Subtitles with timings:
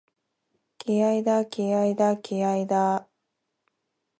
[0.79, 3.11] 気合いだ、気合いだ、気合いだーっ！！！